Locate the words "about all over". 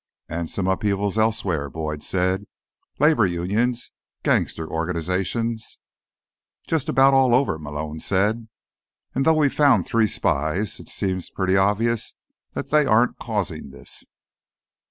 6.89-7.59